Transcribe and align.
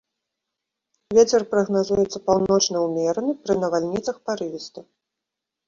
Вецер 1.17 1.41
прагназуецца 1.51 2.23
паўночны 2.31 2.77
ўмераны, 2.87 3.31
пры 3.45 3.59
навальніцах 3.67 4.15
парывісты. 4.27 4.79